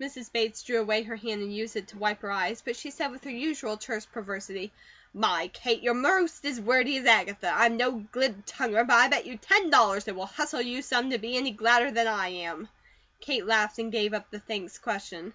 [0.00, 0.30] Mrs.
[0.30, 3.10] Bates drew away her hand and used it to wipe her eyes; but she said
[3.10, 4.72] with her usual terse perversity:
[5.12, 5.82] "My, Kate!
[5.82, 7.50] You're most as wordy as Agatha.
[7.52, 11.18] I'm no glibtonguer, but I bet you ten dollars it will hustle you some to
[11.18, 12.68] be any gladder than I am."
[13.18, 15.34] Kate laughed and gave up the thanks question.